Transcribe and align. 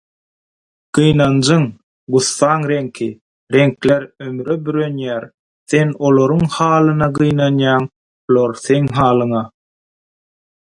Gynanjyň, 0.97 1.63
gussaň 2.15 2.59
reňki– 2.71 3.09
reňkler 3.55 4.03
ümüre 4.29 4.57
bürenýär, 4.69 5.27
sen 5.73 5.93
olaryň 6.09 6.43
halyna 6.55 7.11
gynanýaň, 7.19 7.87
olar 8.31 8.57
seň 8.65 8.91
halyňa. 8.99 9.45